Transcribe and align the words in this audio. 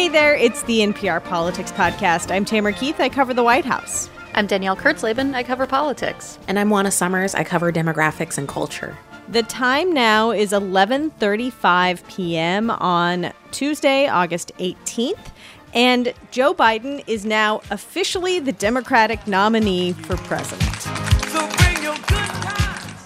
Hey 0.00 0.08
there, 0.08 0.34
it's 0.34 0.62
the 0.62 0.78
NPR 0.78 1.22
Politics 1.22 1.72
Podcast. 1.72 2.34
I'm 2.34 2.46
Tamara 2.46 2.72
Keith. 2.72 2.98
I 3.00 3.10
cover 3.10 3.34
the 3.34 3.42
White 3.44 3.66
House. 3.66 4.08
I'm 4.32 4.46
Danielle 4.46 4.74
Kurtzleben. 4.74 5.34
I 5.34 5.42
cover 5.42 5.66
politics. 5.66 6.38
And 6.48 6.58
I'm 6.58 6.70
Juana 6.70 6.90
Summers. 6.90 7.34
I 7.34 7.44
cover 7.44 7.70
demographics 7.70 8.38
and 8.38 8.48
culture. 8.48 8.96
The 9.28 9.42
time 9.42 9.92
now 9.92 10.30
is 10.30 10.52
11:35 10.52 12.08
p.m. 12.08 12.70
on 12.70 13.34
Tuesday, 13.50 14.08
August 14.08 14.52
18th, 14.58 15.32
and 15.74 16.14
Joe 16.30 16.54
Biden 16.54 17.04
is 17.06 17.26
now 17.26 17.60
officially 17.70 18.38
the 18.38 18.52
Democratic 18.52 19.26
nominee 19.26 19.92
for 19.92 20.16
president. 20.16 20.76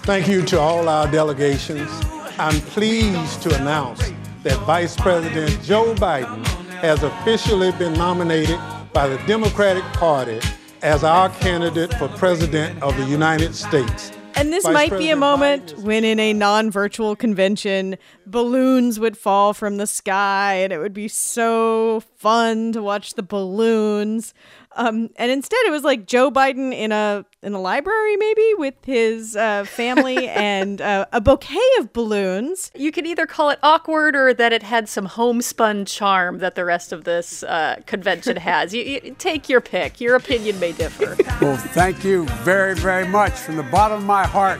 Thank 0.05 0.29
you 0.29 0.43
to 0.43 0.57
all 0.61 0.87
our 0.87 1.11
delegations. 1.11 1.91
I'm 2.39 2.61
pleased 2.61 3.41
to 3.41 3.53
announce 3.61 4.13
that 4.43 4.57
Vice 4.59 4.95
President 4.95 5.61
Joe 5.61 5.93
Biden 5.95 6.64
has 6.85 7.01
officially 7.01 7.71
been 7.73 7.93
nominated 7.93 8.59
by 8.93 9.07
the 9.07 9.17
Democratic 9.25 9.83
Party 9.93 10.39
as 10.83 11.03
our 11.03 11.29
candidate 11.29 11.91
for 11.95 12.07
President 12.09 12.81
of 12.83 12.95
the 12.95 13.05
United 13.05 13.55
States. 13.55 14.11
And 14.35 14.53
this 14.53 14.63
Vice 14.65 14.73
might 14.73 14.89
President 14.89 15.07
be 15.07 15.09
a 15.09 15.15
moment 15.15 15.79
when, 15.79 16.03
in 16.03 16.19
a 16.19 16.31
non 16.31 16.69
virtual 16.69 17.15
convention, 17.15 17.97
balloons 18.27 18.99
would 18.99 19.17
fall 19.17 19.53
from 19.53 19.77
the 19.77 19.87
sky 19.87 20.55
and 20.55 20.71
it 20.71 20.77
would 20.77 20.93
be 20.93 21.07
so 21.07 22.03
fun 22.17 22.71
to 22.73 22.83
watch 22.83 23.15
the 23.15 23.23
balloons. 23.23 24.35
Um, 24.75 25.09
and 25.15 25.31
instead, 25.31 25.59
it 25.65 25.71
was 25.71 25.83
like 25.83 26.05
Joe 26.05 26.29
Biden 26.29 26.73
in 26.73 26.91
a 26.91 27.25
in 27.41 27.53
a 27.53 27.61
library, 27.61 28.17
maybe 28.17 28.53
with 28.57 28.73
his 28.83 29.35
uh, 29.35 29.63
family 29.65 30.27
and 30.29 30.81
uh, 30.81 31.05
a 31.11 31.21
bouquet 31.21 31.59
of 31.79 31.93
balloons. 31.93 32.71
You 32.75 32.91
could 32.91 33.05
either 33.05 33.25
call 33.25 33.49
it 33.49 33.59
awkward 33.63 34.15
or 34.15 34.33
that 34.33 34.51
it 34.51 34.63
had 34.63 34.89
some 34.89 35.05
homespun 35.05 35.85
charm 35.85 36.39
that 36.39 36.55
the 36.55 36.65
rest 36.65 36.91
of 36.91 37.05
this 37.05 37.43
uh, 37.43 37.77
convention 37.85 38.37
has. 38.37 38.73
You, 38.73 38.83
you, 38.83 39.15
take 39.17 39.47
your 39.47 39.61
pick. 39.61 40.01
Your 40.01 40.15
opinion 40.15 40.59
may 40.59 40.73
differ. 40.73 41.15
Well, 41.41 41.57
thank 41.57 42.03
you 42.03 42.25
very, 42.43 42.75
very 42.75 43.07
much 43.07 43.33
from 43.33 43.57
the 43.57 43.63
bottom 43.63 43.99
of 43.99 44.05
my 44.05 44.25
heart. 44.25 44.59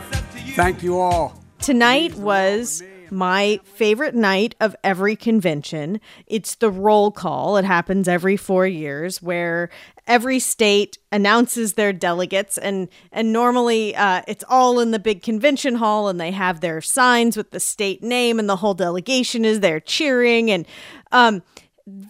Thank 0.56 0.84
you 0.84 1.00
all. 1.00 1.42
Tonight 1.59 2.16
was 2.16 2.84
my 3.11 3.59
favorite 3.64 4.16
night 4.16 4.56
of 4.59 4.75
every 4.84 5.16
convention. 5.16 6.00
It's 6.28 6.56
the 6.56 6.72
roll 6.72 7.11
call. 7.11 7.58
It 7.58 7.66
happens 7.66 8.08
every 8.08 8.38
four 8.38 8.67
years 8.67 9.22
where 9.22 9.70
every 10.08 10.39
state 10.39 10.98
announces 11.11 11.73
their 11.73 11.94
delegates 11.94 12.58
and 12.58 12.89
and 13.11 13.33
normally 13.33 13.95
uh, 13.95 14.22
it's 14.28 14.44
all 14.48 14.80
in 14.80 14.92
the 14.92 15.00
big 15.00 15.23
convention 15.23 15.76
hall 15.76 16.08
and 16.08 16.20
they 16.20 16.31
have 16.31 16.61
their 16.61 16.81
signs 16.81 17.36
with 17.36 17.52
the 17.52 17.59
state 17.59 18.03
name 18.03 18.39
and 18.39 18.50
the 18.50 18.58
whole 18.58 18.73
delegation 18.73 19.45
is 19.45 19.61
there 19.61 19.80
cheering 19.80 20.52
and 20.52 20.67
um, 21.11 21.42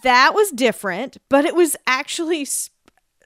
that 0.04 0.34
was 0.34 0.52
different 0.52 1.18
but 1.30 1.46
it 1.46 1.56
was 1.56 1.76
actually 1.88 2.46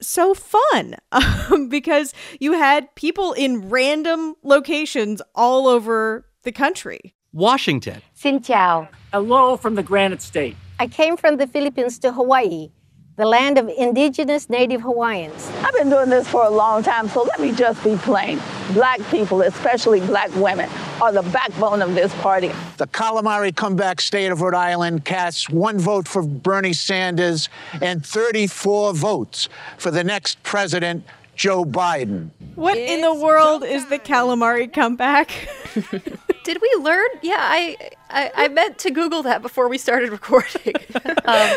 so 0.02 0.34
fun 0.34 0.95
um, 1.12 1.67
because 1.70 2.14
you 2.40 2.53
had 2.53 2.94
people 2.95 3.34
in 3.34 3.70
random 3.70 4.36
locations 4.44 5.22
all 5.36 5.67
over 5.67 6.25
the 6.44 6.52
country 6.52 7.16
Washington. 7.33 8.02
Xin 8.16 8.39
chào. 8.44 8.88
Hello 9.13 9.58
from 9.58 9.75
the 9.75 9.83
Granite 9.83 10.22
State. 10.22 10.55
I 10.80 10.88
came 10.88 11.17
from 11.17 11.38
the 11.38 11.45
Philippines 11.47 11.99
to 11.99 12.11
Hawaii, 12.11 12.69
the 13.17 13.25
land 13.25 13.58
of 13.58 13.69
indigenous 13.77 14.49
native 14.49 14.81
Hawaiians. 14.81 15.52
I've 15.63 15.73
been 15.73 15.89
doing 15.89 16.09
this 16.09 16.27
for 16.27 16.44
a 16.45 16.50
long 16.50 16.81
time, 16.83 17.07
so 17.07 17.23
let 17.23 17.39
me 17.39 17.52
just 17.52 17.83
be 17.83 17.95
plain. 17.97 18.39
Black 18.73 19.00
people, 19.11 19.41
especially 19.41 20.00
black 20.00 20.33
women, 20.35 20.69
are 21.02 21.11
the 21.11 21.22
backbone 21.31 21.81
of 21.81 21.95
this 21.95 22.13
party. 22.22 22.52
The 22.77 22.88
calamari 22.88 23.55
comeback 23.55 24.02
state 24.02 24.31
of 24.31 24.41
Rhode 24.41 24.55
Island 24.55 25.05
casts 25.05 25.50
one 25.50 25.77
vote 25.80 26.07
for 26.07 26.23
Bernie 26.23 26.73
Sanders 26.73 27.50
and 27.81 28.05
34 28.05 28.94
votes 28.94 29.50
for 29.77 29.91
the 29.91 30.03
next 30.03 30.41
president, 30.44 31.03
Joe 31.35 31.63
Biden. 31.63 32.31
What 32.56 32.78
it's 32.78 32.91
in 32.91 33.01
the 33.01 33.13
world 33.13 33.63
is 33.63 33.85
the 33.88 34.00
calamari 34.00 34.72
comeback? 34.72 35.29
Did 36.44 36.59
we 36.61 36.83
learn? 36.83 37.07
Yeah, 37.22 37.38
I, 37.39 37.77
I, 38.09 38.31
I 38.35 38.47
meant 38.47 38.77
to 38.79 38.91
Google 38.91 39.23
that 39.23 39.41
before 39.41 39.67
we 39.67 39.77
started 39.77 40.09
recording. 40.11 40.75
um, 41.25 41.55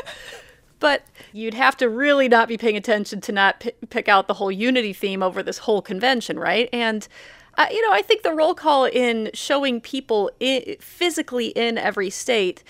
but 0.80 1.04
you'd 1.32 1.54
have 1.54 1.76
to 1.78 1.88
really 1.88 2.28
not 2.28 2.48
be 2.48 2.56
paying 2.56 2.76
attention 2.76 3.20
to 3.22 3.32
not 3.32 3.60
p- 3.60 3.72
pick 3.90 4.08
out 4.08 4.26
the 4.26 4.34
whole 4.34 4.50
unity 4.50 4.92
theme 4.92 5.22
over 5.22 5.42
this 5.42 5.58
whole 5.58 5.80
convention, 5.80 6.38
right? 6.38 6.68
And 6.72 7.06
uh, 7.58 7.66
you 7.70 7.82
know, 7.86 7.92
I 7.92 8.02
think 8.02 8.22
the 8.22 8.32
roll 8.32 8.54
call 8.54 8.86
in 8.86 9.30
showing 9.34 9.80
people 9.80 10.30
I- 10.40 10.76
physically 10.80 11.48
in 11.48 11.78
every 11.78 12.10
state 12.10 12.64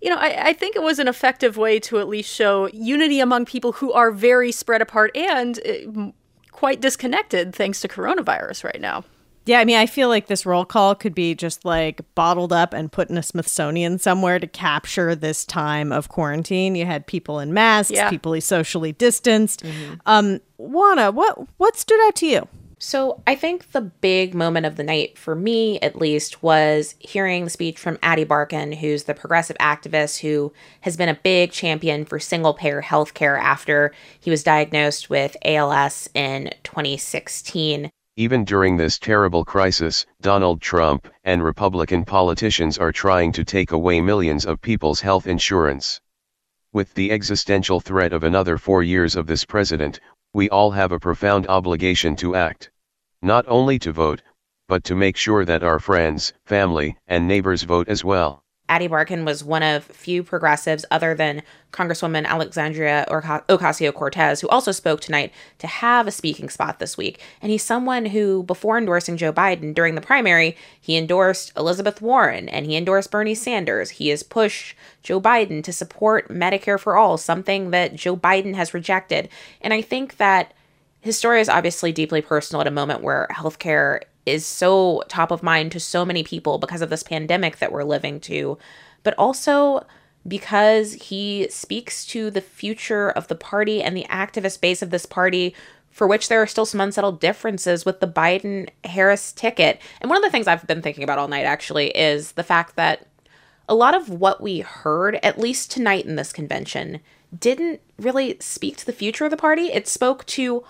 you 0.00 0.10
know, 0.10 0.16
I, 0.16 0.48
I, 0.48 0.52
think 0.52 0.76
it 0.76 0.82
was 0.82 0.98
an 0.98 1.08
effective 1.08 1.56
way 1.56 1.80
to 1.80 1.98
at 1.98 2.08
least 2.08 2.32
show 2.32 2.68
unity 2.68 3.20
among 3.20 3.46
people 3.46 3.72
who 3.72 3.92
are 3.92 4.12
very 4.12 4.52
spread 4.52 4.80
apart 4.80 5.16
and 5.16 5.58
uh, 5.66 6.12
quite 6.52 6.80
disconnected 6.80 7.54
thanks 7.54 7.80
to 7.80 7.88
coronavirus 7.88 8.64
right 8.64 8.80
now. 8.80 9.04
Yeah, 9.48 9.60
I 9.60 9.64
mean, 9.64 9.78
I 9.78 9.86
feel 9.86 10.10
like 10.10 10.26
this 10.26 10.44
roll 10.44 10.66
call 10.66 10.94
could 10.94 11.14
be 11.14 11.34
just 11.34 11.64
like 11.64 12.02
bottled 12.14 12.52
up 12.52 12.74
and 12.74 12.92
put 12.92 13.08
in 13.08 13.16
a 13.16 13.22
Smithsonian 13.22 13.98
somewhere 13.98 14.38
to 14.38 14.46
capture 14.46 15.14
this 15.14 15.46
time 15.46 15.90
of 15.90 16.10
quarantine. 16.10 16.74
You 16.74 16.84
had 16.84 17.06
people 17.06 17.40
in 17.40 17.54
masks, 17.54 17.90
yeah. 17.90 18.10
people 18.10 18.38
socially 18.42 18.92
distanced. 18.92 19.64
Mm-hmm. 19.64 19.94
Um, 20.04 20.40
Juana, 20.58 21.10
what 21.12 21.48
what 21.56 21.78
stood 21.78 21.98
out 22.06 22.14
to 22.16 22.26
you? 22.26 22.46
So 22.78 23.22
I 23.26 23.34
think 23.36 23.72
the 23.72 23.80
big 23.80 24.34
moment 24.34 24.66
of 24.66 24.76
the 24.76 24.84
night, 24.84 25.16
for 25.16 25.34
me 25.34 25.80
at 25.80 25.96
least, 25.96 26.42
was 26.42 26.94
hearing 26.98 27.44
the 27.44 27.50
speech 27.50 27.78
from 27.78 27.98
Ady 28.04 28.26
Barkan, 28.26 28.76
who's 28.76 29.04
the 29.04 29.14
progressive 29.14 29.56
activist 29.56 30.20
who 30.20 30.52
has 30.82 30.98
been 30.98 31.08
a 31.08 31.14
big 31.14 31.52
champion 31.52 32.04
for 32.04 32.20
single 32.20 32.52
payer 32.52 32.82
healthcare 32.82 33.40
after 33.40 33.94
he 34.20 34.30
was 34.30 34.42
diagnosed 34.42 35.08
with 35.08 35.38
ALS 35.42 36.10
in 36.12 36.50
2016. 36.64 37.90
Even 38.18 38.44
during 38.44 38.76
this 38.76 38.98
terrible 38.98 39.44
crisis, 39.44 40.04
Donald 40.20 40.60
Trump 40.60 41.06
and 41.22 41.40
Republican 41.40 42.04
politicians 42.04 42.76
are 42.76 42.90
trying 42.90 43.30
to 43.30 43.44
take 43.44 43.70
away 43.70 44.00
millions 44.00 44.44
of 44.44 44.60
people's 44.60 45.00
health 45.00 45.28
insurance. 45.28 46.00
With 46.72 46.92
the 46.94 47.12
existential 47.12 47.78
threat 47.78 48.12
of 48.12 48.24
another 48.24 48.58
four 48.58 48.82
years 48.82 49.14
of 49.14 49.28
this 49.28 49.44
president, 49.44 50.00
we 50.32 50.50
all 50.50 50.72
have 50.72 50.90
a 50.90 50.98
profound 50.98 51.46
obligation 51.46 52.16
to 52.16 52.34
act. 52.34 52.72
Not 53.22 53.44
only 53.46 53.78
to 53.78 53.92
vote, 53.92 54.20
but 54.66 54.82
to 54.82 54.96
make 54.96 55.16
sure 55.16 55.44
that 55.44 55.62
our 55.62 55.78
friends, 55.78 56.32
family, 56.44 56.96
and 57.06 57.28
neighbors 57.28 57.62
vote 57.62 57.88
as 57.88 58.04
well. 58.04 58.42
Ady 58.70 58.88
Barkan 58.88 59.24
was 59.24 59.42
one 59.42 59.62
of 59.62 59.84
few 59.84 60.22
progressives 60.22 60.84
other 60.90 61.14
than 61.14 61.42
Congresswoman 61.72 62.24
Alexandria 62.26 63.06
Ocasio 63.08 63.92
Cortez, 63.92 64.40
who 64.40 64.48
also 64.48 64.72
spoke 64.72 65.00
tonight 65.00 65.32
to 65.58 65.66
have 65.66 66.06
a 66.06 66.10
speaking 66.10 66.48
spot 66.48 66.78
this 66.78 66.96
week. 66.96 67.20
And 67.40 67.50
he's 67.50 67.64
someone 67.64 68.06
who, 68.06 68.42
before 68.42 68.78
endorsing 68.78 69.16
Joe 69.16 69.32
Biden 69.32 69.74
during 69.74 69.94
the 69.94 70.00
primary, 70.00 70.56
he 70.80 70.96
endorsed 70.96 71.52
Elizabeth 71.56 72.00
Warren 72.00 72.48
and 72.48 72.66
he 72.66 72.76
endorsed 72.76 73.10
Bernie 73.10 73.34
Sanders. 73.34 73.90
He 73.90 74.08
has 74.08 74.22
pushed 74.22 74.74
Joe 75.02 75.20
Biden 75.20 75.62
to 75.64 75.72
support 75.72 76.28
Medicare 76.28 76.80
for 76.80 76.96
all, 76.96 77.16
something 77.16 77.70
that 77.70 77.94
Joe 77.94 78.16
Biden 78.16 78.54
has 78.54 78.74
rejected. 78.74 79.28
And 79.60 79.72
I 79.72 79.82
think 79.82 80.16
that 80.16 80.52
his 81.00 81.16
story 81.16 81.40
is 81.40 81.48
obviously 81.48 81.92
deeply 81.92 82.20
personal 82.20 82.60
at 82.60 82.66
a 82.66 82.72
moment 82.72 83.02
where 83.02 83.28
healthcare 83.30 84.00
is 84.28 84.46
so 84.46 85.02
top 85.08 85.30
of 85.30 85.42
mind 85.42 85.72
to 85.72 85.80
so 85.80 86.04
many 86.04 86.22
people 86.22 86.58
because 86.58 86.82
of 86.82 86.90
this 86.90 87.02
pandemic 87.02 87.58
that 87.58 87.72
we're 87.72 87.84
living 87.84 88.20
to, 88.20 88.58
but 89.02 89.14
also 89.16 89.86
because 90.26 90.94
he 90.94 91.48
speaks 91.48 92.04
to 92.06 92.30
the 92.30 92.40
future 92.40 93.10
of 93.10 93.28
the 93.28 93.34
party 93.34 93.82
and 93.82 93.96
the 93.96 94.06
activist 94.10 94.60
base 94.60 94.82
of 94.82 94.90
this 94.90 95.06
party 95.06 95.54
for 95.90 96.06
which 96.06 96.28
there 96.28 96.40
are 96.40 96.46
still 96.46 96.66
some 96.66 96.80
unsettled 96.80 97.18
differences 97.18 97.84
with 97.84 98.00
the 98.00 98.06
Biden 98.06 98.68
Harris 98.84 99.32
ticket. 99.32 99.80
And 100.00 100.08
one 100.08 100.16
of 100.16 100.22
the 100.22 100.30
things 100.30 100.46
I've 100.46 100.66
been 100.66 100.82
thinking 100.82 101.02
about 101.02 101.18
all 101.18 101.28
night 101.28 101.44
actually 101.44 101.88
is 101.88 102.32
the 102.32 102.44
fact 102.44 102.76
that 102.76 103.06
a 103.68 103.74
lot 103.74 103.94
of 103.94 104.08
what 104.08 104.40
we 104.40 104.60
heard, 104.60 105.18
at 105.22 105.40
least 105.40 105.70
tonight 105.70 106.06
in 106.06 106.16
this 106.16 106.32
convention, 106.32 107.00
didn't 107.36 107.80
really 107.98 108.36
speak 108.40 108.76
to 108.76 108.86
the 108.86 108.92
future 108.92 109.24
of 109.24 109.30
the 109.30 109.36
party. 109.36 109.72
It 109.72 109.88
spoke 109.88 110.24
to 110.26 110.64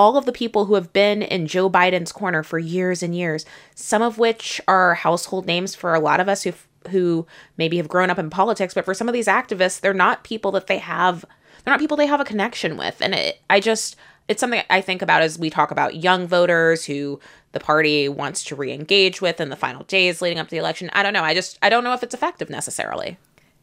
all 0.00 0.16
of 0.16 0.24
the 0.24 0.32
people 0.32 0.64
who 0.64 0.76
have 0.76 0.94
been 0.94 1.20
in 1.20 1.46
Joe 1.46 1.68
Biden's 1.68 2.10
corner 2.10 2.42
for 2.42 2.58
years 2.58 3.02
and 3.02 3.14
years, 3.14 3.44
some 3.74 4.00
of 4.00 4.16
which 4.18 4.58
are 4.66 4.94
household 4.94 5.44
names 5.44 5.74
for 5.74 5.94
a 5.94 6.00
lot 6.00 6.20
of 6.20 6.28
us 6.28 6.42
who 6.42 6.54
who 6.88 7.26
maybe 7.58 7.76
have 7.76 7.88
grown 7.88 8.08
up 8.08 8.18
in 8.18 8.30
politics, 8.30 8.72
but 8.72 8.86
for 8.86 8.94
some 8.94 9.08
of 9.08 9.12
these 9.12 9.26
activists, 9.26 9.78
they're 9.78 9.92
not 9.92 10.24
people 10.24 10.52
that 10.52 10.68
they 10.68 10.78
have 10.78 11.26
they're 11.62 11.74
not 11.74 11.80
people 11.80 11.98
they 11.98 12.06
have 12.06 12.18
a 12.18 12.24
connection 12.24 12.78
with. 12.78 13.02
And 13.02 13.14
it, 13.14 13.42
I 13.50 13.60
just 13.60 13.94
it's 14.26 14.40
something 14.40 14.62
I 14.70 14.80
think 14.80 15.02
about 15.02 15.20
as 15.20 15.38
we 15.38 15.50
talk 15.50 15.70
about 15.70 15.96
young 15.96 16.26
voters 16.26 16.86
who 16.86 17.20
the 17.52 17.60
party 17.60 18.08
wants 18.08 18.42
to 18.44 18.56
re-engage 18.56 19.20
with 19.20 19.38
in 19.38 19.50
the 19.50 19.56
final 19.56 19.82
days 19.84 20.22
leading 20.22 20.38
up 20.38 20.46
to 20.46 20.52
the 20.52 20.56
election. 20.56 20.88
I 20.94 21.02
don't 21.02 21.12
know. 21.12 21.24
I 21.24 21.34
just 21.34 21.58
I 21.60 21.68
don't 21.68 21.84
know 21.84 21.92
if 21.92 22.02
it's 22.02 22.14
effective 22.14 22.48
necessarily. 22.48 23.18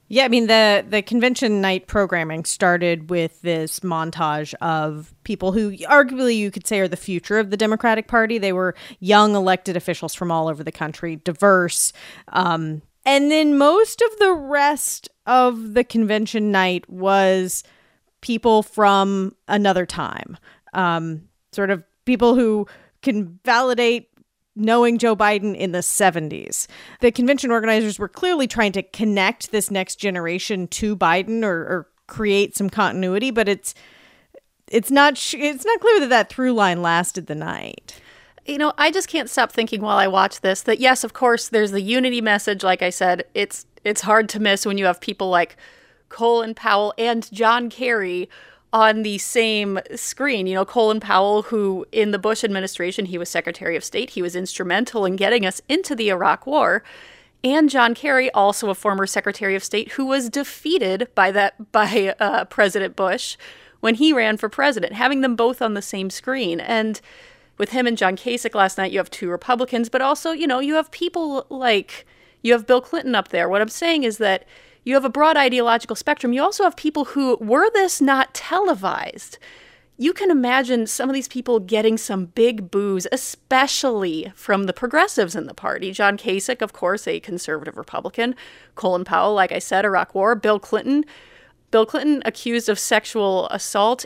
Yeah, 0.09 0.23
I 0.23 0.27
mean 0.29 0.47
the 0.47 0.85
the 0.87 1.01
convention 1.01 1.59
night 1.59 1.87
programming 1.87 2.45
started 2.45 3.09
with 3.09 3.41
this 3.41 3.81
montage 3.81 4.53
of 4.55 5.13
people 5.23 5.51
who 5.51 5.71
arguably 5.77 6.37
you 6.37 6.49
could 6.49 6.65
say 6.65 6.79
are 6.79 6.87
the 6.87 6.95
future 6.95 7.39
of 7.39 7.49
the 7.49 7.57
Democratic 7.57 8.07
Party. 8.07 8.37
They 8.37 8.53
were 8.53 8.73
young 8.99 9.35
elected 9.35 9.75
officials 9.75 10.13
from 10.13 10.31
all 10.31 10.47
over 10.47 10.63
the 10.63 10.71
country, 10.71 11.17
diverse, 11.17 11.91
um, 12.29 12.81
and 13.05 13.29
then 13.29 13.57
most 13.57 14.01
of 14.01 14.19
the 14.19 14.33
rest 14.33 15.09
of 15.25 15.73
the 15.73 15.83
convention 15.83 16.51
night 16.51 16.89
was 16.89 17.63
people 18.21 18.63
from 18.63 19.35
another 19.47 19.85
time, 19.85 20.37
um, 20.73 21.27
sort 21.51 21.69
of 21.69 21.83
people 22.05 22.35
who 22.35 22.65
can 23.01 23.39
validate 23.43 24.06
knowing 24.57 24.97
Joe 24.97 25.15
Biden 25.15 25.55
in 25.55 25.71
the 25.71 25.79
70s. 25.79 26.67
The 27.01 27.11
convention 27.11 27.51
organizers 27.51 27.99
were 27.99 28.07
clearly 28.07 28.47
trying 28.47 28.71
to 28.73 28.83
connect 28.83 29.51
this 29.51 29.71
next 29.71 29.95
generation 29.97 30.67
to 30.69 30.95
Biden 30.95 31.43
or, 31.43 31.55
or 31.55 31.87
create 32.07 32.55
some 32.55 32.69
continuity, 32.69 33.31
but 33.31 33.47
it's 33.47 33.75
it's 34.69 34.91
not 34.91 35.17
sh- 35.17 35.35
it's 35.35 35.65
not 35.65 35.79
clear 35.79 35.99
that 36.01 36.09
that 36.09 36.29
through 36.29 36.53
line 36.53 36.81
lasted 36.81 37.27
the 37.27 37.35
night. 37.35 38.01
You 38.45 38.57
know, 38.57 38.73
I 38.77 38.91
just 38.91 39.09
can't 39.09 39.29
stop 39.29 39.51
thinking 39.51 39.81
while 39.81 39.97
I 39.97 40.07
watch 40.07 40.41
this 40.41 40.61
that 40.63 40.79
yes, 40.79 41.03
of 41.03 41.13
course, 41.13 41.49
there's 41.49 41.71
the 41.71 41.81
unity 41.81 42.21
message. 42.21 42.63
Like 42.63 42.81
I 42.81 42.89
said, 42.89 43.25
it's 43.33 43.65
it's 43.83 44.01
hard 44.01 44.29
to 44.29 44.39
miss 44.39 44.65
when 44.65 44.77
you 44.77 44.85
have 44.85 44.99
people 44.99 45.29
like 45.29 45.55
Colin 46.09 46.53
Powell 46.53 46.93
and 46.97 47.31
John 47.31 47.69
Kerry 47.69 48.29
on 48.73 49.03
the 49.03 49.17
same 49.17 49.79
screen. 49.95 50.47
You 50.47 50.55
know, 50.55 50.65
Colin 50.65 50.99
Powell, 50.99 51.43
who 51.43 51.85
in 51.91 52.11
the 52.11 52.19
Bush 52.19 52.43
administration, 52.43 53.05
he 53.05 53.17
was 53.17 53.29
Secretary 53.29 53.75
of 53.75 53.83
State, 53.83 54.11
he 54.11 54.21
was 54.21 54.35
instrumental 54.35 55.05
in 55.05 55.15
getting 55.15 55.45
us 55.45 55.61
into 55.69 55.95
the 55.95 56.09
Iraq 56.09 56.45
War. 56.45 56.83
And 57.43 57.69
John 57.69 57.93
Kerry, 57.93 58.31
also 58.31 58.69
a 58.69 58.75
former 58.75 59.05
Secretary 59.05 59.55
of 59.55 59.63
State, 59.63 59.93
who 59.93 60.05
was 60.05 60.29
defeated 60.29 61.07
by 61.15 61.31
that 61.31 61.71
by 61.71 62.15
uh, 62.19 62.45
President 62.45 62.95
Bush 62.95 63.37
when 63.79 63.95
he 63.95 64.11
ran 64.11 64.37
for 64.37 64.49
president. 64.49 64.93
Having 64.93 65.21
them 65.21 65.35
both 65.35 65.61
on 65.61 65.73
the 65.73 65.81
same 65.81 66.09
screen, 66.09 66.59
and 66.59 66.99
with 67.57 67.69
him 67.69 67.87
and 67.87 67.97
John 67.97 68.15
Kasich 68.15 68.55
last 68.55 68.77
night, 68.77 68.91
you 68.91 68.99
have 68.99 69.09
two 69.09 69.29
Republicans, 69.29 69.89
but 69.89 70.01
also, 70.01 70.31
you 70.31 70.47
know, 70.47 70.59
you 70.59 70.75
have 70.75 70.91
people 70.91 71.45
like 71.49 72.05
you 72.41 72.53
have 72.53 72.67
Bill 72.67 72.81
Clinton 72.81 73.15
up 73.15 73.29
there. 73.29 73.49
What 73.49 73.61
I'm 73.61 73.69
saying 73.69 74.03
is 74.03 74.17
that 74.17 74.45
you 74.83 74.93
have 74.93 75.05
a 75.05 75.09
broad 75.09 75.35
ideological 75.35 75.95
spectrum. 75.95 76.33
You 76.33 76.41
also 76.41 76.63
have 76.63 76.77
people 76.77 77.05
who, 77.05 77.37
were 77.41 77.69
this 77.71 77.99
not 77.99 78.33
televised, 78.33 79.37
you 79.99 80.13
can 80.13 80.29
imagine 80.29 80.85
some 80.85 81.09
of 81.09 81.15
these 81.15 81.27
people 81.27 81.59
getting 81.59 81.97
some 81.97 82.27
big 82.27 82.69
boos, 82.69 83.07
especially 83.11 84.31
from 84.35 84.65
the 84.65 84.73
progressives 84.73 85.35
in 85.35 85.47
the 85.47 85.55
party. 85.55 85.91
John 85.91 86.17
Kasich, 86.17 86.61
of 86.61 86.71
course, 86.71 87.07
a 87.07 87.19
conservative 87.19 87.77
Republican. 87.77 88.35
Colin 88.75 89.03
Powell, 89.03 89.33
like 89.33 89.51
I 89.51 89.57
said, 89.57 89.85
Iraq 89.85 90.13
War. 90.13 90.35
Bill 90.35 90.59
Clinton, 90.59 91.03
Bill 91.71 91.85
Clinton 91.85 92.21
accused 92.25 92.69
of 92.69 92.77
sexual 92.77 93.47
assault. 93.49 94.05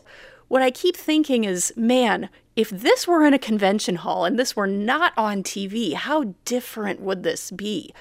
What 0.51 0.62
I 0.62 0.69
keep 0.69 0.98
thinking 0.98 1.45
is, 1.45 1.71
man, 1.77 2.27
if 2.57 2.69
this 2.69 3.07
were 3.07 3.25
in 3.25 3.33
a 3.33 3.39
convention 3.39 3.95
hall 3.95 4.25
and 4.25 4.38
this 4.38 4.53
were 4.53 4.68
not 4.68 5.13
on 5.15 5.44
TV, 5.44 5.94
how 5.94 6.33
different 6.44 7.00
would 7.00 7.24
this 7.24 7.51
be? 7.51 7.94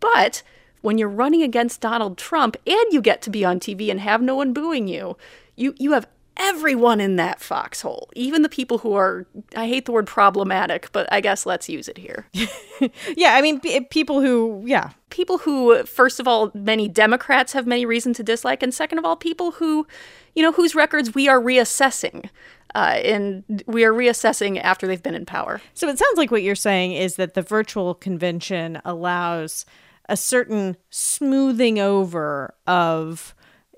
But 0.00 0.42
when 0.80 0.98
you're 0.98 1.08
running 1.08 1.44
against 1.44 1.80
Donald 1.80 2.18
Trump 2.18 2.56
and 2.66 2.84
you 2.90 3.00
get 3.00 3.22
to 3.22 3.30
be 3.30 3.44
on 3.44 3.60
TV 3.60 3.88
and 3.88 4.00
have 4.00 4.20
no 4.20 4.34
one 4.34 4.52
booing 4.52 4.88
you, 4.88 5.16
you 5.54 5.76
you 5.78 5.92
have 5.92 6.08
everyone 6.36 7.00
in 7.00 7.16
that 7.16 7.40
foxhole, 7.40 8.10
even 8.14 8.42
the 8.42 8.48
people 8.48 8.78
who 8.78 8.94
are 8.94 9.26
I 9.56 9.66
hate 9.66 9.84
the 9.84 9.92
word 9.92 10.06
problematic, 10.06 10.90
but 10.92 11.10
I 11.12 11.20
guess 11.20 11.46
let's 11.46 11.68
use 11.68 11.88
it 11.88 11.98
here. 11.98 12.26
yeah, 13.16 13.34
I 13.34 13.42
mean 13.42 13.60
p- 13.60 13.80
people 13.80 14.20
who 14.20 14.62
yeah, 14.66 14.90
people 15.10 15.38
who 15.38 15.84
first 15.84 16.20
of 16.20 16.28
all 16.28 16.50
many 16.54 16.88
Democrats 16.88 17.52
have 17.52 17.66
many 17.66 17.84
reason 17.84 18.12
to 18.14 18.22
dislike 18.22 18.62
and 18.62 18.72
second 18.72 18.98
of 18.98 19.04
all 19.04 19.16
people 19.16 19.52
who 19.52 19.86
you 20.34 20.42
know 20.42 20.52
whose 20.52 20.74
records 20.74 21.14
we 21.14 21.28
are 21.28 21.40
reassessing. 21.40 22.28
Uh, 22.74 22.98
and 23.04 23.62
we 23.66 23.84
are 23.84 23.92
reassessing 23.92 24.58
after 24.62 24.86
they've 24.86 25.02
been 25.02 25.14
in 25.14 25.26
power. 25.26 25.60
So 25.74 25.88
it 25.88 25.98
sounds 25.98 26.16
like 26.16 26.30
what 26.30 26.42
you're 26.42 26.54
saying 26.54 26.92
is 26.92 27.16
that 27.16 27.34
the 27.34 27.42
virtual 27.42 27.94
convention 27.94 28.80
allows 28.82 29.66
a 30.08 30.16
certain 30.16 30.78
smoothing 30.88 31.78
over 31.78 32.54
of 32.66 33.34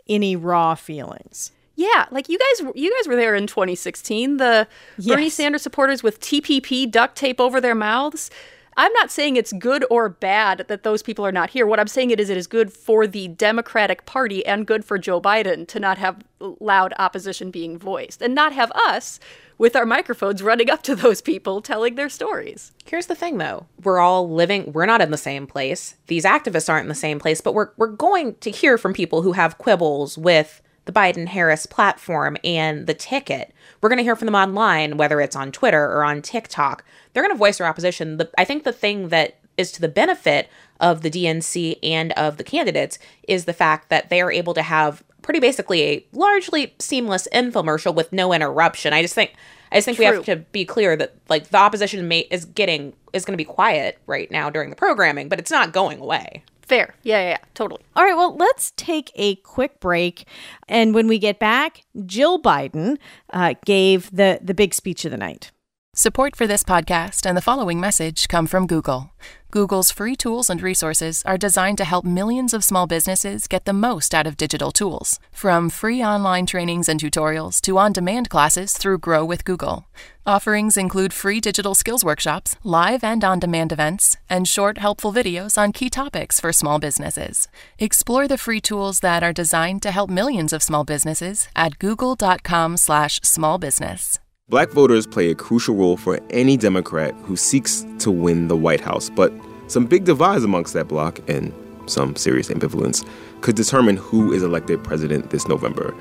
any 0.08 0.36
raw 0.36 0.76
feelings. 0.76 1.50
Yeah, 1.76 2.06
like 2.10 2.28
you 2.28 2.38
guys, 2.38 2.72
you 2.74 2.94
guys 2.96 3.08
were 3.08 3.16
there 3.16 3.34
in 3.34 3.46
2016. 3.46 4.36
The 4.36 4.68
yes. 4.98 5.14
Bernie 5.14 5.30
Sanders 5.30 5.62
supporters 5.62 6.02
with 6.02 6.20
TPP 6.20 6.90
duct 6.90 7.16
tape 7.16 7.40
over 7.40 7.60
their 7.60 7.74
mouths. 7.74 8.30
I'm 8.76 8.92
not 8.92 9.10
saying 9.10 9.36
it's 9.36 9.52
good 9.52 9.84
or 9.90 10.08
bad 10.08 10.64
that 10.68 10.82
those 10.82 11.02
people 11.02 11.24
are 11.24 11.32
not 11.32 11.50
here. 11.50 11.66
What 11.66 11.78
I'm 11.78 11.86
saying 11.86 12.10
it 12.10 12.18
is 12.18 12.28
it 12.28 12.36
is 12.36 12.46
good 12.46 12.72
for 12.72 13.06
the 13.06 13.28
Democratic 13.28 14.04
Party 14.04 14.44
and 14.44 14.66
good 14.66 14.84
for 14.84 14.98
Joe 14.98 15.20
Biden 15.20 15.66
to 15.68 15.80
not 15.80 15.98
have 15.98 16.24
loud 16.40 16.92
opposition 16.98 17.50
being 17.50 17.78
voiced 17.78 18.20
and 18.20 18.34
not 18.34 18.52
have 18.52 18.72
us 18.72 19.20
with 19.58 19.76
our 19.76 19.86
microphones 19.86 20.42
running 20.42 20.68
up 20.68 20.82
to 20.82 20.96
those 20.96 21.20
people 21.20 21.60
telling 21.62 21.94
their 21.94 22.08
stories. 22.08 22.72
Here's 22.84 23.06
the 23.06 23.14
thing 23.14 23.38
though. 23.38 23.66
We're 23.82 24.00
all 24.00 24.28
living 24.28 24.72
we're 24.72 24.86
not 24.86 25.00
in 25.00 25.10
the 25.10 25.16
same 25.16 25.46
place. 25.46 25.94
These 26.08 26.24
activists 26.24 26.68
aren't 26.68 26.84
in 26.84 26.88
the 26.88 26.94
same 26.94 27.20
place, 27.20 27.40
but 27.40 27.54
we're 27.54 27.70
we're 27.76 27.86
going 27.86 28.34
to 28.36 28.50
hear 28.50 28.76
from 28.76 28.92
people 28.92 29.22
who 29.22 29.32
have 29.32 29.58
quibbles 29.58 30.18
with 30.18 30.60
the 30.84 30.92
Biden 30.92 31.28
Harris 31.28 31.66
platform 31.66 32.36
and 32.44 32.86
the 32.86 32.94
ticket. 32.94 33.52
We're 33.80 33.88
going 33.88 33.98
to 33.98 34.04
hear 34.04 34.16
from 34.16 34.26
them 34.26 34.34
online 34.34 34.96
whether 34.96 35.20
it's 35.20 35.36
on 35.36 35.52
Twitter 35.52 35.84
or 35.84 36.04
on 36.04 36.22
TikTok. 36.22 36.84
They're 37.12 37.22
going 37.22 37.34
to 37.34 37.38
voice 37.38 37.58
their 37.58 37.66
opposition. 37.66 38.18
The, 38.18 38.30
I 38.36 38.44
think 38.44 38.64
the 38.64 38.72
thing 38.72 39.08
that 39.08 39.38
is 39.56 39.72
to 39.72 39.80
the 39.80 39.88
benefit 39.88 40.48
of 40.80 41.02
the 41.02 41.10
DNC 41.10 41.78
and 41.82 42.12
of 42.12 42.36
the 42.36 42.44
candidates 42.44 42.98
is 43.28 43.44
the 43.44 43.52
fact 43.52 43.88
that 43.88 44.10
they 44.10 44.20
are 44.20 44.32
able 44.32 44.54
to 44.54 44.62
have 44.62 45.02
pretty 45.22 45.40
basically 45.40 45.82
a 45.82 46.06
largely 46.12 46.74
seamless 46.78 47.26
infomercial 47.32 47.94
with 47.94 48.12
no 48.12 48.32
interruption. 48.32 48.92
I 48.92 49.02
just 49.02 49.14
think 49.14 49.34
I 49.72 49.78
just 49.78 49.86
think 49.86 49.96
True. 49.96 50.08
we 50.08 50.14
have 50.14 50.24
to 50.26 50.36
be 50.36 50.64
clear 50.64 50.96
that 50.96 51.14
like 51.28 51.48
the 51.48 51.58
opposition 51.58 52.06
may, 52.06 52.20
is 52.30 52.44
getting 52.44 52.92
is 53.12 53.24
going 53.24 53.32
to 53.32 53.38
be 53.38 53.44
quiet 53.44 53.98
right 54.06 54.30
now 54.30 54.50
during 54.50 54.70
the 54.70 54.76
programming, 54.76 55.28
but 55.28 55.38
it's 55.38 55.50
not 55.50 55.72
going 55.72 55.98
away. 55.98 56.44
Fair. 56.66 56.94
Yeah, 57.02 57.20
yeah, 57.20 57.28
yeah, 57.30 57.38
totally. 57.52 57.82
All 57.94 58.04
right, 58.04 58.16
well, 58.16 58.34
let's 58.36 58.72
take 58.76 59.12
a 59.16 59.36
quick 59.36 59.80
break. 59.80 60.26
And 60.66 60.94
when 60.94 61.06
we 61.06 61.18
get 61.18 61.38
back, 61.38 61.82
Jill 62.06 62.40
Biden 62.40 62.96
uh, 63.32 63.54
gave 63.66 64.10
the, 64.10 64.40
the 64.42 64.54
big 64.54 64.72
speech 64.72 65.04
of 65.04 65.10
the 65.10 65.18
night. 65.18 65.50
Support 65.96 66.34
for 66.34 66.48
this 66.48 66.64
podcast 66.64 67.24
and 67.24 67.36
the 67.36 67.40
following 67.40 67.78
message 67.78 68.26
come 68.26 68.48
from 68.48 68.66
Google. 68.66 69.12
Google's 69.52 69.92
free 69.92 70.16
tools 70.16 70.50
and 70.50 70.60
resources 70.60 71.22
are 71.24 71.38
designed 71.38 71.78
to 71.78 71.84
help 71.84 72.04
millions 72.04 72.52
of 72.52 72.64
small 72.64 72.88
businesses 72.88 73.46
get 73.46 73.64
the 73.64 73.72
most 73.72 74.12
out 74.12 74.26
of 74.26 74.36
digital 74.36 74.72
tools. 74.72 75.20
From 75.30 75.70
free 75.70 76.02
online 76.02 76.46
trainings 76.46 76.88
and 76.88 76.98
tutorials 76.98 77.60
to 77.60 77.78
on 77.78 77.92
demand 77.92 78.28
classes 78.28 78.76
through 78.76 78.98
Grow 78.98 79.24
with 79.24 79.44
Google. 79.44 79.86
Offerings 80.26 80.76
include 80.76 81.12
free 81.12 81.38
digital 81.38 81.76
skills 81.76 82.04
workshops, 82.04 82.56
live 82.64 83.04
and 83.04 83.22
on 83.22 83.38
demand 83.38 83.70
events, 83.70 84.16
and 84.28 84.48
short, 84.48 84.78
helpful 84.78 85.12
videos 85.12 85.56
on 85.56 85.70
key 85.70 85.88
topics 85.88 86.40
for 86.40 86.52
small 86.52 86.80
businesses. 86.80 87.46
Explore 87.78 88.26
the 88.26 88.36
free 88.36 88.60
tools 88.60 88.98
that 88.98 89.22
are 89.22 89.32
designed 89.32 89.80
to 89.82 89.92
help 89.92 90.10
millions 90.10 90.52
of 90.52 90.60
small 90.60 90.82
businesses 90.82 91.46
at 91.54 91.78
google.com/slash 91.78 93.20
small 93.22 93.58
business. 93.58 94.18
Black 94.50 94.68
voters 94.72 95.06
play 95.06 95.30
a 95.30 95.34
crucial 95.34 95.74
role 95.74 95.96
for 95.96 96.20
any 96.28 96.58
Democrat 96.58 97.14
who 97.22 97.34
seeks 97.34 97.86
to 97.98 98.10
win 98.10 98.48
the 98.48 98.56
White 98.56 98.82
House, 98.82 99.08
but 99.08 99.32
some 99.68 99.86
big 99.86 100.04
divides 100.04 100.44
amongst 100.44 100.74
that 100.74 100.86
bloc 100.86 101.18
and 101.30 101.50
some 101.86 102.14
serious 102.14 102.50
ambivalence 102.50 103.08
could 103.40 103.56
determine 103.56 103.96
who 103.96 104.34
is 104.34 104.42
elected 104.42 104.84
president 104.84 105.30
this 105.30 105.48
November. 105.48 105.94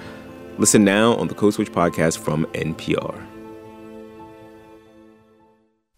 Listen 0.58 0.84
now 0.84 1.16
on 1.16 1.30
the 1.30 1.34
Code 1.34 1.54
Switch 1.54 1.72
podcast 1.72 2.18
from 2.18 2.46
NPR. 2.48 3.18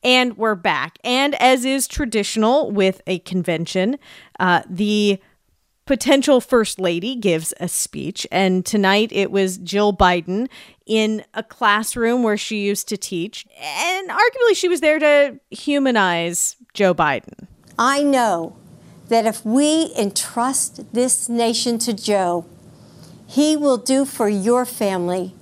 And 0.04 0.38
we're 0.38 0.54
back. 0.54 1.00
And 1.04 1.34
as 1.42 1.66
is 1.66 1.88
traditional 1.88 2.70
with 2.70 3.02
a 3.08 3.18
convention, 3.20 3.98
uh, 4.40 4.62
the 4.70 5.20
potential 5.86 6.42
first 6.42 6.80
lady 6.80 7.16
gives 7.16 7.54
a 7.60 7.68
speech. 7.68 8.28
And 8.32 8.66
tonight 8.66 9.12
it 9.12 9.32
was 9.32 9.58
Jill 9.58 9.94
Biden 9.94 10.48
in 10.86 11.24
a 11.34 11.44
classroom 11.44 12.24
where 12.24 12.38
she 12.38 12.64
used 12.64 12.88
to 12.90 12.98
teach. 12.98 13.46
And 13.62 14.10
arguably, 14.10 14.56
she 14.56 14.68
was 14.68 14.82
there 14.82 15.00
to 15.00 15.40
humanize 15.50 16.56
Joe 16.74 16.94
Biden. 16.94 17.48
I 17.78 18.04
know 18.04 18.56
that 19.10 19.26
if 19.26 19.46
we 19.46 19.94
entrust 19.98 20.94
this 20.94 21.30
nation 21.30 21.78
to 21.80 21.94
Joe, 21.94 22.46
he 23.28 23.56
will 23.56 23.78
do 23.78 24.06
for 24.06 24.30
your 24.30 24.66
family 24.66 25.34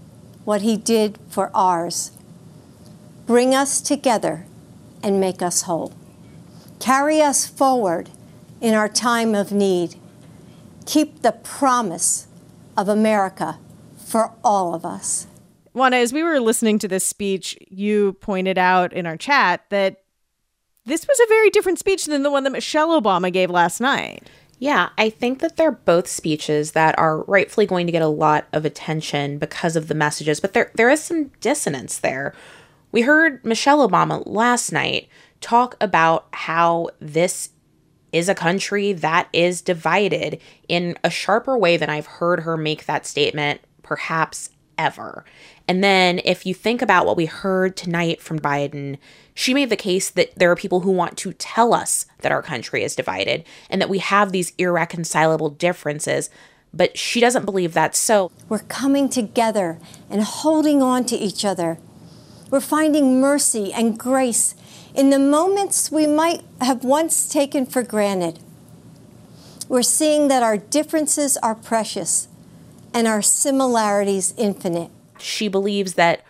what 0.44 0.62
he 0.62 0.76
did 0.76 1.18
for 1.30 1.50
ours. 1.54 2.12
Bring 3.26 3.56
us 3.56 3.80
together 3.80 4.46
and 5.02 5.20
make 5.20 5.42
us 5.42 5.64
whole. 5.64 5.94
Carry 6.80 7.22
us 7.22 7.46
forward 7.46 8.10
in 8.60 8.74
our 8.74 8.90
time 8.90 9.36
of 9.36 9.52
need 9.52 9.96
keep 10.86 11.22
the 11.22 11.32
promise 11.32 12.28
of 12.78 12.90
America 12.90 13.60
for 13.98 14.34
all 14.44 14.74
of 14.74 14.86
us. 14.86 15.28
Juana, 15.74 15.98
as 15.98 16.14
we 16.14 16.24
were 16.24 16.40
listening 16.40 16.78
to 16.80 16.88
this 16.88 17.06
speech, 17.06 17.58
you 17.70 18.14
pointed 18.14 18.58
out 18.58 18.94
in 18.94 19.08
our 19.08 19.18
chat 19.18 19.66
that 19.70 20.04
this 20.86 21.08
was 21.08 21.20
a 21.20 21.28
very 21.28 21.50
different 21.50 21.80
speech 21.80 22.06
than 22.06 22.24
the 22.24 22.32
one 22.32 22.44
that 22.44 22.52
Michelle 22.52 23.02
Obama 23.02 23.32
gave 23.32 23.50
last 23.50 23.80
night. 23.80 24.30
Yeah, 24.60 24.90
I 24.98 25.10
think 25.10 25.40
that 25.40 25.58
they're 25.58 25.72
both 25.72 26.08
speeches 26.08 26.72
that 26.72 26.98
are 27.00 27.24
rightfully 27.24 27.66
going 27.66 27.88
to 27.88 27.92
get 27.92 28.02
a 28.02 28.08
lot 28.08 28.46
of 28.54 28.66
attention 28.66 29.38
because 29.38 29.76
of 29.76 29.88
the 29.88 29.96
messages, 29.96 30.40
but 30.40 30.54
there 30.54 30.72
there 30.76 30.90
is 30.90 31.04
some 31.04 31.32
dissonance 31.42 31.98
there. 31.98 32.34
We 32.92 33.02
heard 33.02 33.44
Michelle 33.44 33.88
Obama 33.88 34.24
last 34.26 34.72
night 34.72 35.10
talk 35.42 35.76
about 35.82 36.28
how 36.32 36.90
this 37.00 37.50
is 38.14 38.30
a 38.30 38.36
country 38.36 38.94
that 38.94 39.28
is 39.34 39.62
divided 39.62 40.40
in 40.70 40.98
a 41.04 41.10
sharper 41.10 41.58
way 41.58 41.76
than 41.76 41.90
I've 41.90 42.06
heard 42.06 42.42
her 42.42 42.56
make 42.56 42.86
that 42.86 43.06
statement 43.06 43.60
perhaps 43.82 44.52
ever. 44.78 45.26
And 45.68 45.84
then 45.84 46.22
if 46.24 46.46
you 46.46 46.54
think 46.54 46.82
about 46.82 47.06
what 47.06 47.18
we 47.18 47.26
heard 47.26 47.76
tonight 47.76 48.22
from 48.22 48.40
Biden, 48.40 48.98
she 49.34 49.54
made 49.54 49.70
the 49.70 49.76
case 49.76 50.10
that 50.12 50.34
there 50.36 50.52
are 50.52 50.56
people 50.56 50.82
who 50.82 50.92
want 50.92 51.18
to 51.20 51.34
tell 51.34 51.74
us 51.74 52.06
that 52.20 52.32
our 52.32 52.42
country 52.42 52.84
is 52.84 52.96
divided 52.96 53.46
and 53.70 53.82
that 53.82 53.90
we 53.90 54.00
have 54.00 54.32
these 54.32 54.54
irreconcilable 54.58 55.50
differences. 55.50 56.30
But 56.74 56.98
she 56.98 57.20
doesn't 57.20 57.46
believe 57.46 57.74
that's 57.74 58.00
so. 58.00 58.32
We're 58.50 58.60
coming 58.60 59.10
together 59.10 59.80
and 60.10 60.24
holding 60.24 60.82
on 60.82 61.06
to 61.06 61.16
each 61.16 61.46
other. 61.46 61.78
We're 62.50 62.60
finding 62.60 63.20
mercy 63.20 63.72
and 63.74 63.98
grace 63.98 64.56
in 64.94 65.10
the 65.10 65.20
moments 65.20 65.92
we 65.92 66.06
might 66.06 66.44
have 66.62 66.84
once 66.84 67.28
taken 67.28 67.66
for 67.66 67.84
granted. 67.84 68.40
We're 69.68 69.82
seeing 69.82 70.28
that 70.28 70.44
our 70.44 70.58
differences 70.58 71.38
are 71.38 71.56
precious 71.56 72.28
and 72.94 73.08
our 73.08 73.22
similarities 73.22 74.34
infinite. 74.38 74.92
She 75.18 75.48
believes 75.48 75.94
that 75.94 76.24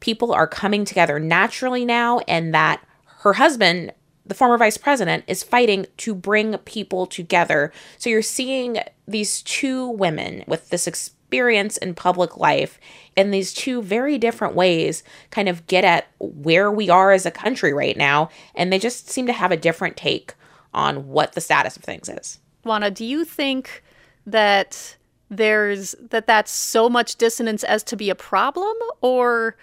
people 0.00 0.32
are 0.32 0.46
coming 0.46 0.84
together 0.84 1.18
naturally 1.18 1.84
now 1.84 2.20
and 2.28 2.52
that 2.52 2.84
her 3.20 3.34
husband, 3.34 3.92
the 4.26 4.34
former 4.34 4.58
vice 4.58 4.76
president, 4.76 5.24
is 5.26 5.42
fighting 5.42 5.86
to 5.98 6.14
bring 6.14 6.58
people 6.58 7.06
together. 7.06 7.72
So 7.96 8.10
you're 8.10 8.20
seeing 8.20 8.78
these 9.08 9.40
two 9.40 9.88
women 9.88 10.44
with 10.46 10.68
this 10.68 10.86
experience 11.26 11.76
in 11.78 11.92
public 11.92 12.36
life 12.36 12.78
in 13.16 13.32
these 13.32 13.52
two 13.52 13.82
very 13.82 14.16
different 14.16 14.54
ways 14.54 15.02
kind 15.30 15.48
of 15.48 15.66
get 15.66 15.82
at 15.82 16.06
where 16.20 16.70
we 16.70 16.88
are 16.88 17.10
as 17.10 17.26
a 17.26 17.32
country 17.32 17.72
right 17.72 17.96
now. 17.96 18.30
And 18.54 18.72
they 18.72 18.78
just 18.78 19.10
seem 19.10 19.26
to 19.26 19.32
have 19.32 19.50
a 19.50 19.56
different 19.56 19.96
take 19.96 20.34
on 20.72 21.08
what 21.08 21.32
the 21.32 21.40
status 21.40 21.76
of 21.76 21.82
things 21.82 22.08
is. 22.08 22.38
Juana, 22.64 22.92
do 22.92 23.04
you 23.04 23.24
think 23.24 23.82
that 24.24 24.96
there's 25.28 25.96
that 26.10 26.28
that's 26.28 26.52
so 26.52 26.88
much 26.88 27.16
dissonance 27.16 27.64
as 27.64 27.82
to 27.82 27.96
be 27.96 28.08
a 28.08 28.14
problem 28.14 28.74
or 29.00 29.56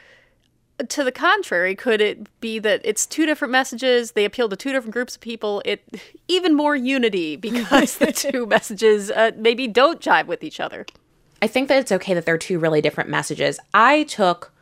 to 0.90 1.06
the 1.06 1.12
contrary 1.12 1.74
could 1.74 2.02
it 2.02 2.28
be 2.42 2.60
that 2.60 2.82
it's 2.84 3.06
two 3.06 3.26
different 3.26 3.52
messages 3.54 4.12
they 4.12 4.26
appeal 4.26 4.50
to 4.50 4.58
two 4.58 4.74
different 4.74 4.92
groups 4.92 5.16
of 5.16 5.22
people 5.22 5.62
it 5.64 5.82
even 6.28 6.54
more 6.54 6.76
unity 6.76 7.36
because 7.48 7.98
the 8.00 8.12
two 8.12 8.46
messages 8.46 9.10
uh, 9.12 9.32
maybe 9.38 9.68
don't 9.68 10.02
jive 10.02 10.26
with 10.26 10.44
each 10.44 10.60
other 10.60 10.86
I 11.44 11.48
think 11.48 11.68
that 11.68 11.80
it's 11.80 11.92
okay 11.92 12.14
that 12.14 12.26
they're 12.26 12.38
two 12.38 12.58
really 12.58 12.80
different 12.80 13.10
messages. 13.10 13.60
I 13.74 14.04
took 14.04 14.54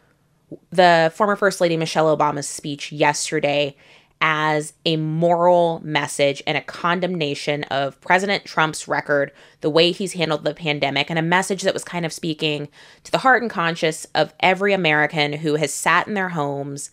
the 0.72 1.12
former 1.14 1.36
First 1.36 1.62
Lady 1.62 1.78
Michelle 1.78 2.18
Obama's 2.18 2.48
speech 2.48 2.92
yesterday 2.92 3.76
as 4.20 4.74
a 4.84 4.98
moral 4.98 5.80
message 5.84 6.42
and 6.48 6.58
a 6.58 6.62
condemnation 6.62 7.66
of 7.66 8.02
President 8.02 8.46
Trump's 8.46 8.88
record, 8.88 9.32
the 9.60 9.70
way 9.70 9.92
he's 9.92 10.14
handled 10.14 10.44
the 10.44 10.56
pandemic, 10.56 11.12
and 11.12 11.20
a 11.20 11.22
message 11.22 11.62
that 11.62 11.76
was 11.76 11.84
kind 11.84 12.04
of 12.04 12.12
speaking 12.12 12.68
to 13.04 13.12
the 13.12 13.20
heart 13.20 13.44
and 13.44 13.52
conscience 13.52 14.08
of 14.16 14.34
every 14.40 14.74
American 14.74 15.34
who 15.34 15.58
has 15.58 15.72
sat 15.72 16.08
in 16.08 16.16
their 16.16 16.30
homes 16.30 16.90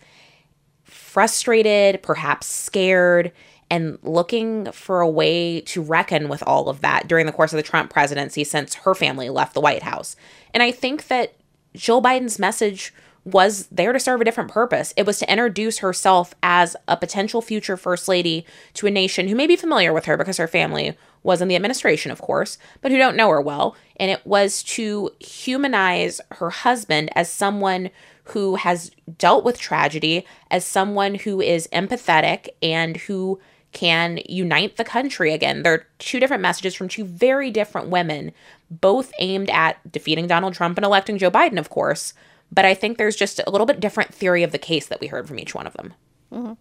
frustrated, 0.85 2.03
perhaps 2.03 2.47
scared, 2.47 3.33
and 3.71 3.99
looking 4.03 4.71
for 4.73 5.01
a 5.01 5.09
way 5.09 5.61
to 5.63 5.83
reckon 5.83 6.29
with 6.29 6.43
all 6.47 6.69
of 6.69 6.81
that 6.81 7.07
during 7.09 7.27
the 7.27 7.33
course 7.33 7.53
of 7.53 7.57
the 7.57 7.63
Trump 7.63 7.93
presidency 7.93 8.45
since 8.45 8.75
her 8.75 8.95
family 8.95 9.29
left 9.29 9.55
the 9.55 9.61
White 9.61 9.83
House. 9.83 10.17
And 10.55 10.63
I 10.63 10.71
think 10.71 11.09
that 11.09 11.35
Jill 11.75 12.03
Biden's 12.03 12.39
message 12.39 12.93
was 13.25 13.67
there 13.67 13.93
to 13.93 14.01
serve 14.01 14.21
a 14.21 14.25
different 14.25 14.51
purpose. 14.51 14.95
It 14.97 15.05
was 15.05 15.19
to 15.19 15.31
introduce 15.31 15.79
herself 15.79 16.35
as 16.43 16.77
a 16.87 16.97
potential 16.97 17.43
future 17.43 17.77
first 17.77 18.09
lady 18.09 18.47
to 18.75 18.87
a 18.87 18.91
nation 18.91 19.29
who 19.29 19.35
may 19.35 19.47
be 19.47 19.57
familiar 19.57 19.93
with 19.93 20.07
her 20.07 20.17
because 20.17 20.39
her 20.39 20.49
family 20.49 20.97
was 21.23 21.43
in 21.43 21.49
the 21.49 21.57
administration, 21.57 22.11
of 22.11 22.23
course, 22.23 22.57
but 22.81 22.91
who 22.91 22.97
don't 22.97 23.17
know 23.17 23.29
her 23.29 23.41
well. 23.41 23.77
And 23.97 24.11
it 24.11 24.25
was 24.27 24.63
to 24.65 25.11
humanize 25.21 26.21
her 26.33 26.51
husband 26.51 27.11
as 27.15 27.31
someone 27.31 27.91
who 28.25 28.57
has 28.57 28.91
dealt 29.19 29.45
with 29.45 29.59
tragedy, 29.59 30.25
as 30.51 30.65
someone 30.65 31.17
who 31.17 31.41
is 31.41 31.69
empathetic 31.73 32.49
and 32.63 32.97
who 32.97 33.41
can 33.73 34.21
unite 34.27 34.77
the 34.77 34.85
country 34.85 35.33
again. 35.33 35.63
They're 35.63 35.87
two 35.99 36.21
different 36.21 36.43
messages 36.43 36.75
from 36.75 36.89
two 36.89 37.05
very 37.05 37.51
different 37.51 37.89
women, 37.89 38.33
both 38.71 39.13
aimed 39.19 39.51
at 39.51 39.77
defeating 39.91 40.27
Donald 40.27 40.55
Trump 40.55 40.79
and 40.79 40.85
electing 40.85 41.19
Joe 41.19 41.31
Biden, 41.31 41.59
of 41.59 41.71
course. 41.71 42.15
But 42.51 42.65
I 42.65 42.75
think 42.75 42.97
there's 42.97 43.17
just 43.17 43.41
a 43.47 43.51
little 43.51 43.67
bit 43.67 43.81
different 43.81 44.15
theory 44.15 44.43
of 44.43 44.53
the 44.53 44.59
case 44.59 44.87
that 44.87 45.01
we 45.01 45.07
heard 45.07 45.29
from 45.29 45.39
each 45.39 45.55
one 45.55 45.67
of 45.67 45.75
them. 45.75 45.95
Mm-hmm. 46.33 46.53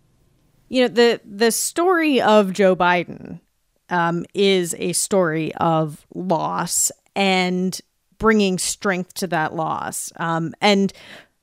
You 0.70 0.82
know, 0.82 0.88
the 0.90 1.22
the 1.24 1.52
story 1.52 2.20
of 2.22 2.52
Joe 2.52 2.76
Biden 2.76 3.40
um, 3.90 4.26
is 4.34 4.76
a 4.78 4.92
story 4.92 5.54
of 5.56 6.06
loss 6.14 6.92
and 7.16 7.80
bringing 8.18 8.58
strength 8.58 9.14
to 9.16 9.28
that 9.28 9.56
loss. 9.56 10.12
Um, 10.18 10.54
and 10.60 10.92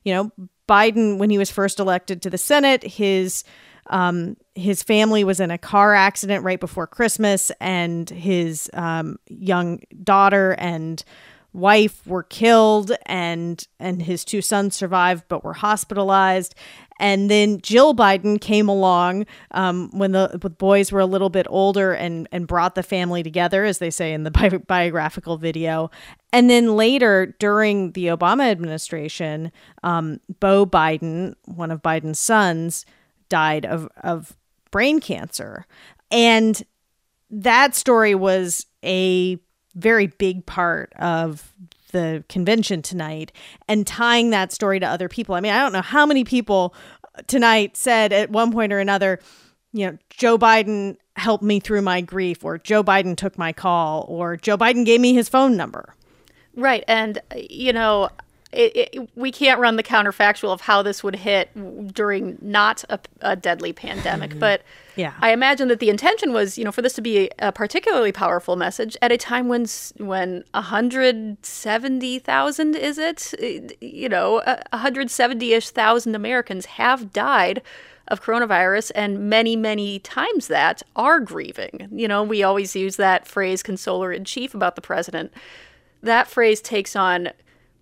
you 0.03 0.13
know, 0.13 0.31
Biden, 0.69 1.17
when 1.17 1.31
he 1.31 1.39
was 1.39 1.49
first 1.49 1.79
elected 1.79 2.21
to 2.21 2.29
the 2.29 2.37
Senate, 2.37 2.83
his 2.83 3.43
um, 3.87 4.37
his 4.55 4.83
family 4.83 5.23
was 5.23 5.39
in 5.39 5.51
a 5.51 5.57
car 5.57 5.93
accident 5.93 6.43
right 6.43 6.59
before 6.59 6.87
Christmas, 6.87 7.51
and 7.59 8.09
his 8.09 8.69
um, 8.73 9.17
young 9.27 9.81
daughter 10.03 10.55
and 10.57 11.03
wife 11.53 12.05
were 12.05 12.23
killed, 12.23 12.91
and 13.05 13.67
and 13.79 14.01
his 14.01 14.25
two 14.25 14.41
sons 14.41 14.75
survived 14.75 15.25
but 15.27 15.43
were 15.43 15.53
hospitalized. 15.53 16.55
And 16.97 17.29
then 17.29 17.59
Jill 17.59 17.93
Biden 17.93 18.39
came 18.39 18.69
along 18.69 19.25
um, 19.51 19.89
when 19.91 20.13
the, 20.13 20.37
the 20.39 20.49
boys 20.49 20.93
were 20.93 21.01
a 21.01 21.05
little 21.05 21.29
bit 21.29 21.45
older 21.49 21.93
and 21.93 22.27
and 22.31 22.47
brought 22.47 22.75
the 22.75 22.83
family 22.83 23.23
together, 23.23 23.65
as 23.65 23.79
they 23.79 23.89
say 23.89 24.13
in 24.13 24.23
the 24.23 24.31
bi- 24.31 24.49
biographical 24.49 25.37
video. 25.37 25.91
And 26.31 26.49
then 26.49 26.75
later, 26.75 27.35
during 27.39 27.91
the 27.91 28.07
Obama 28.07 28.49
administration, 28.49 29.51
um, 29.83 30.19
Beau 30.39 30.65
Biden, 30.65 31.35
one 31.45 31.71
of 31.71 31.81
Biden's 31.81 32.19
sons, 32.19 32.85
died 33.29 33.65
of, 33.65 33.87
of 34.03 34.35
brain 34.71 34.99
cancer. 34.99 35.65
And 36.11 36.61
that 37.29 37.75
story 37.75 38.15
was 38.15 38.65
a 38.83 39.37
very 39.75 40.07
big 40.07 40.45
part 40.45 40.93
of 40.99 41.53
the 41.91 42.23
convention 42.29 42.81
tonight 42.81 43.31
and 43.67 43.87
tying 43.87 44.29
that 44.29 44.51
story 44.51 44.79
to 44.79 44.85
other 44.85 45.09
people. 45.09 45.35
I 45.35 45.41
mean, 45.41 45.53
I 45.53 45.59
don't 45.59 45.73
know 45.73 45.81
how 45.81 46.05
many 46.05 46.23
people 46.23 46.75
tonight 47.27 47.77
said 47.77 48.11
at 48.11 48.29
one 48.29 48.51
point 48.51 48.73
or 48.73 48.79
another, 48.79 49.19
you 49.73 49.85
know, 49.87 49.97
Joe 50.09 50.37
Biden 50.37 50.97
helped 51.15 51.43
me 51.43 51.59
through 51.61 51.81
my 51.81 52.01
grief, 52.01 52.43
or 52.43 52.57
Joe 52.57 52.83
Biden 52.83 53.15
took 53.15 53.37
my 53.37 53.53
call, 53.53 54.05
or 54.09 54.35
Joe 54.35 54.57
Biden 54.57 54.85
gave 54.85 54.99
me 54.99 55.13
his 55.13 55.29
phone 55.29 55.55
number. 55.55 55.95
Right. 56.55 56.83
And, 56.87 57.19
you 57.35 57.71
know, 57.71 58.09
it, 58.55 58.89
it, 58.93 59.09
we 59.15 59.31
can't 59.31 59.59
run 59.59 59.75
the 59.75 59.83
counterfactual 59.83 60.49
of 60.49 60.61
how 60.61 60.81
this 60.81 61.03
would 61.03 61.17
hit 61.17 61.49
during 61.93 62.39
not 62.41 62.83
a, 62.89 62.99
a 63.21 63.35
deadly 63.35 63.73
pandemic. 63.73 64.31
Mm-hmm. 64.31 64.39
But 64.39 64.63
yeah, 64.95 65.13
I 65.19 65.31
imagine 65.31 65.67
that 65.67 65.79
the 65.79 65.89
intention 65.89 66.31
was, 66.31 66.57
you 66.57 66.63
know, 66.63 66.71
for 66.71 66.81
this 66.81 66.93
to 66.93 67.01
be 67.01 67.29
a, 67.39 67.51
particularly 67.51 68.13
powerful 68.13 68.55
message 68.55 68.95
at 69.01 69.11
a 69.11 69.17
time 69.17 69.49
when 69.49 69.65
when 69.97 70.45
170,000 70.53 72.75
is 72.75 72.97
it, 72.97 73.33
you 73.81 74.07
know, 74.07 74.41
170ish 74.73 75.71
thousand 75.71 76.15
Americans 76.15 76.65
have 76.65 77.11
died 77.11 77.61
of 78.07 78.21
coronavirus 78.21 78.91
and 78.93 79.29
many 79.29 79.55
many 79.55 79.99
times 79.99 80.47
that 80.47 80.81
are 80.95 81.19
grieving. 81.19 81.87
You 81.91 82.07
know, 82.07 82.23
we 82.23 82.43
always 82.43 82.75
use 82.75 82.97
that 82.97 83.27
phrase 83.27 83.63
consoler 83.63 84.11
in 84.11 84.25
chief 84.25 84.53
about 84.53 84.75
the 84.75 84.81
president. 84.81 85.33
That 86.01 86.27
phrase 86.27 86.61
takes 86.61 86.95
on 86.95 87.29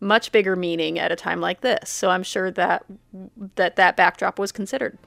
much 0.04 0.32
bigger 0.32 0.56
meaning 0.56 1.00
at 1.00 1.12
a 1.12 1.16
time 1.16 1.42
like 1.42 1.62
this. 1.62 1.90
So 1.90 2.10
I'm 2.10 2.24
sure 2.24 2.52
that 2.52 2.86
that 3.56 3.76
that 3.78 3.96
backdrop 3.96 4.38
was 4.38 4.52
considered. 4.52 4.98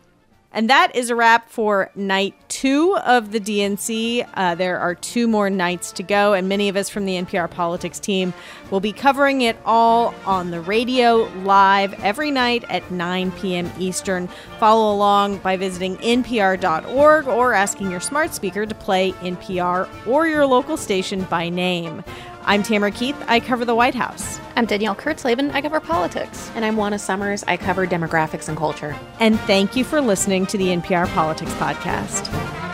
And 0.57 0.71
that 0.71 0.97
is 0.97 1.11
a 1.11 1.15
wrap 1.15 1.50
for 1.50 1.91
night 1.95 2.35
two 2.49 2.97
of 3.05 3.31
the 3.31 3.41
DNC. 3.41 4.26
Uh, 4.33 4.55
there 4.55 4.79
are 4.79 4.95
two 4.95 5.29
more 5.29 5.50
nights 5.50 5.93
to 5.93 6.03
go, 6.03 6.33
and 6.33 6.49
many 6.49 6.71
of 6.71 6.76
us 6.76 6.88
from 6.88 7.05
the 7.05 7.12
NPR 7.21 7.50
politics 7.50 8.00
team 8.00 8.33
will 8.71 8.81
be 8.81 8.91
covering 8.91 9.43
it 9.43 9.59
all 9.67 10.15
on 10.25 10.50
the 10.50 10.62
radio 10.62 11.25
live 11.43 11.93
every 12.03 12.31
night 12.31 12.65
at 12.71 12.91
9 12.91 13.33
p.m. 13.33 13.71
Eastern. 13.79 14.29
Follow 14.59 14.95
along 14.95 15.38
by 15.38 15.59
visiting 15.59 15.99
npr.org 15.99 17.29
or 17.29 17.53
asking 17.53 17.91
your 17.91 18.00
smart 18.00 18.33
speaker 18.33 18.65
to 18.65 18.75
play 18.75 19.12
NPR 19.12 19.87
or 20.07 20.26
your 20.26 20.47
local 20.47 20.79
station 20.79 21.25
by 21.25 21.50
name. 21.50 22.03
I'm 22.49 22.62
Tamara 22.62 22.93
Keith. 22.93 23.17
I 23.26 23.41
cover 23.41 23.65
the 23.65 23.75
White 23.75 23.97
House. 23.97 24.38
I'm 24.55 24.67
Danielle 24.67 24.95
Kurtzleben. 24.95 25.53
I 25.53 25.61
cover 25.61 25.81
politics. 25.81 26.49
And 26.55 26.65
I'm 26.65 26.76
Juana 26.76 26.97
Summers. 26.97 27.43
I 27.49 27.57
cover 27.57 27.88
demographics 27.88 28.49
and 28.49 28.57
culture. 28.57 28.97
And 29.19 29.38
thank 29.41 29.75
you 29.75 29.83
for 29.83 30.00
listening 30.00 30.47
to 30.47 30.57
the 30.57 30.69
NPR 30.69 31.09
Politics 31.09 31.53
Podcast. 31.55 32.65